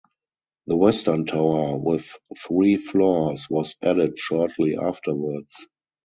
[0.65, 5.67] The western tower with three floors was added shortly afterwards.